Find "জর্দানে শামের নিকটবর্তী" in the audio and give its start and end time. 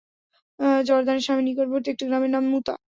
0.85-1.87